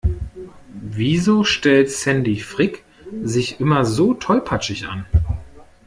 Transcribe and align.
Wieso 0.81 1.43
stellt 1.43 1.91
Sandy 1.91 2.39
Frick 2.39 2.83
sich 3.21 3.59
immer 3.59 3.85
so 3.85 4.15
tollpatschig 4.15 4.87
an? 4.87 5.05